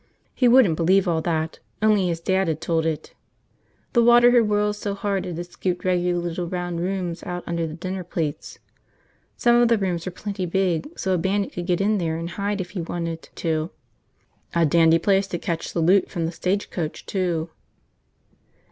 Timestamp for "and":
12.17-12.31